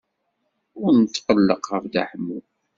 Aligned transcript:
Ur 0.81 0.91
netqelleq 0.95 1.63
ɣef 1.71 1.83
Dda 1.85 2.03
Ḥemmu. 2.09 2.39